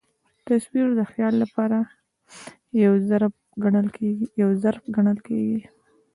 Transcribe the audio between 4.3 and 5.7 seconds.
یو ظرف ګڼل کېږي.